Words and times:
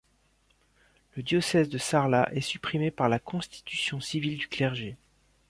Le 1.15 1.21
diocèse 1.21 1.69
de 1.69 1.77
Sarlat 1.77 2.27
est 2.33 2.41
supprimé 2.41 2.89
par 2.89 3.07
la 3.07 3.19
Constitution 3.19 3.99
civile 4.01 4.39
du 4.39 4.47
clergé. 4.47 4.97